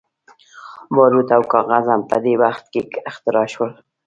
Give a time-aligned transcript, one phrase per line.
[0.95, 3.71] باروت او کاغذ هم په دې وخت کې اختراع شول.